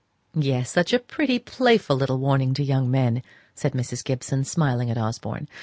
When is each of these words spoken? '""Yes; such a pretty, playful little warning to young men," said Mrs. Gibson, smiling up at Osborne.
'""Yes; 0.33 0.71
such 0.71 0.93
a 0.93 0.97
pretty, 0.99 1.37
playful 1.37 1.95
little 1.95 2.17
warning 2.17 2.55
to 2.55 2.63
young 2.63 2.89
men," 2.89 3.21
said 3.53 3.73
Mrs. 3.73 4.03
Gibson, 4.03 4.43
smiling 4.43 4.89
up 4.89 4.97
at 4.97 5.03
Osborne. 5.03 5.47